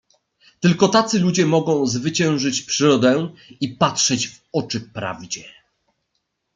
[0.59, 3.29] "Tylko tacy ludzie mogą zwyciężyć Przyrodę
[3.61, 5.43] i patrzeć w oczy prawdzie."